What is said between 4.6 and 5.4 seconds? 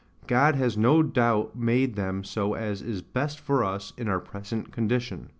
condition.